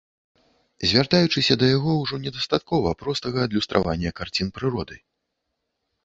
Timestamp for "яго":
1.77-1.91